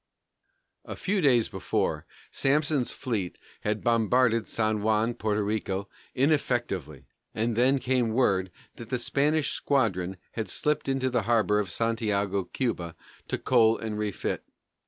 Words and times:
A 0.83 0.95
few 0.95 1.21
days 1.21 1.47
before, 1.47 2.07
Sampson's 2.31 2.89
fleet 2.89 3.37
had 3.59 3.83
bombarded 3.83 4.47
San 4.47 4.81
Juan, 4.81 5.13
Porto 5.13 5.41
Rico, 5.41 5.89
ineffectually, 6.15 7.05
and 7.35 7.55
then 7.55 7.77
came 7.77 8.09
word 8.09 8.49
that 8.77 8.89
the 8.89 8.97
Spanish 8.97 9.51
squadron 9.51 10.17
had 10.31 10.49
slipped 10.49 10.89
into 10.89 11.11
the 11.11 11.21
harbor 11.29 11.59
of 11.59 11.69
Santiago, 11.69 12.45
Cuba, 12.45 12.95
to 13.27 13.37
coal 13.37 13.77
and 13.77 13.95
refit. 13.95 14.43